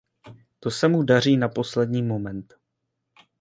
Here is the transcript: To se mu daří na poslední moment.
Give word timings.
To 0.59 0.71
se 0.71 0.87
mu 0.87 1.03
daří 1.03 1.37
na 1.37 1.49
poslední 1.49 2.01
moment. 2.03 2.53